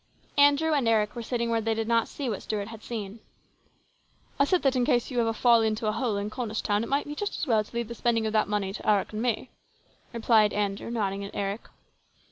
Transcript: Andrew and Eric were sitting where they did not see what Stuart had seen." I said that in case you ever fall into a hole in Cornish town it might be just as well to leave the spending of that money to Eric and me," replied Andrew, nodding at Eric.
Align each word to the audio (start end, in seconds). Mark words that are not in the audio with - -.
Andrew 0.39 0.73
and 0.73 0.87
Eric 0.87 1.15
were 1.15 1.21
sitting 1.21 1.51
where 1.51 1.61
they 1.61 1.75
did 1.75 1.87
not 1.87 2.07
see 2.07 2.27
what 2.27 2.41
Stuart 2.41 2.69
had 2.69 2.81
seen." 2.81 3.19
I 4.39 4.45
said 4.45 4.63
that 4.63 4.75
in 4.75 4.83
case 4.83 5.11
you 5.11 5.21
ever 5.21 5.31
fall 5.31 5.61
into 5.61 5.85
a 5.85 5.91
hole 5.91 6.17
in 6.17 6.31
Cornish 6.31 6.63
town 6.63 6.83
it 6.83 6.89
might 6.89 7.05
be 7.05 7.13
just 7.13 7.37
as 7.37 7.45
well 7.45 7.63
to 7.63 7.75
leave 7.75 7.87
the 7.87 7.93
spending 7.93 8.25
of 8.25 8.33
that 8.33 8.49
money 8.49 8.73
to 8.73 8.89
Eric 8.89 9.13
and 9.13 9.21
me," 9.21 9.51
replied 10.11 10.53
Andrew, 10.53 10.89
nodding 10.89 11.23
at 11.23 11.35
Eric. 11.35 11.69